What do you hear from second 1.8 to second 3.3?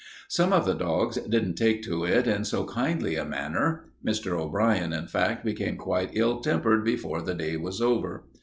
to it in so kindly a